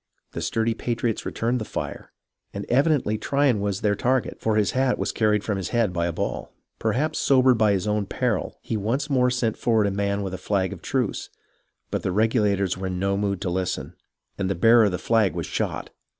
The 0.31 0.41
sturdy 0.41 0.73
patriots 0.73 1.27
returned 1.27 1.61
the 1.61 1.63
fire, 1.63 2.11
and 2.55 2.65
evidently 2.69 3.19
Tryon 3.19 3.59
was 3.59 3.81
their 3.81 3.93
target, 3.93 4.41
for 4.41 4.55
his 4.55 4.71
hat 4.71 4.97
was 4.97 5.11
carried 5.11 5.43
from 5.43 5.57
his 5.57 5.69
head 5.69 5.93
by 5.93 6.07
a 6.07 6.11
ball. 6.11 6.51
Perhaps 6.79 7.19
sobered 7.19 7.59
by 7.59 7.73
his 7.73 7.87
own 7.87 8.07
peril, 8.07 8.57
he 8.63 8.75
once 8.75 9.11
more 9.11 9.29
sent 9.29 9.57
forward 9.57 9.85
a 9.85 9.91
man 9.91 10.23
with 10.23 10.33
a 10.33 10.39
flag 10.39 10.73
of 10.73 10.81
truce, 10.81 11.29
but 11.91 12.01
the 12.01 12.11
Regulators 12.11 12.73
THE 12.73 12.79
FIRST 12.79 12.79
BLOODSHED 12.79 12.99
33 12.99 13.03
were 13.03 13.11
in 13.15 13.21
no 13.21 13.27
mood 13.27 13.41
to 13.41 13.49
listen, 13.51 13.95
and 14.39 14.49
the 14.49 14.55
bearer 14.55 14.85
of 14.85 14.91
the 14.91 14.97
flag 14.97 15.35
was 15.35 15.45
shot. 15.45 15.91